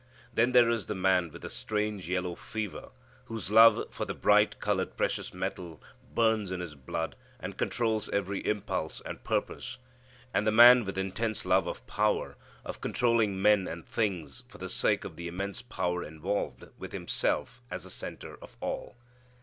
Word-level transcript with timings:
Then 0.33 0.51
there 0.51 0.67
is 0.71 0.87
the 0.87 0.95
man 0.95 1.29
with 1.31 1.43
the 1.43 1.49
strange 1.49 2.09
yellow 2.09 2.33
fever, 2.33 2.89
whose 3.25 3.51
love 3.51 3.85
for 3.91 4.03
the 4.03 4.15
bright 4.15 4.59
colored 4.59 4.97
precious 4.97 5.31
metal 5.31 5.79
burns 6.15 6.49
in 6.49 6.59
his 6.59 6.73
blood 6.73 7.15
and 7.39 7.55
controls 7.55 8.09
every 8.09 8.39
impulse 8.39 9.03
and 9.05 9.23
purpose. 9.23 9.77
And 10.33 10.47
the 10.47 10.51
man 10.51 10.85
with 10.85 10.97
intense 10.97 11.45
love 11.45 11.67
of 11.67 11.85
power, 11.85 12.35
of 12.65 12.81
controlling 12.81 13.39
men 13.39 13.67
and 13.67 13.85
things 13.85 14.41
for 14.47 14.57
the 14.57 14.69
sake 14.69 15.05
of 15.05 15.17
the 15.17 15.27
immense 15.27 15.61
power 15.61 16.03
involved, 16.03 16.65
with 16.79 16.93
himself 16.93 17.61
as 17.69 17.83
the 17.83 17.91
centre 17.91 18.39
of 18.41 18.57
all. 18.59 18.95